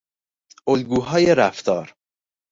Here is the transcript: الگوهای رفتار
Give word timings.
الگوهای 0.67 1.35
رفتار 1.35 1.93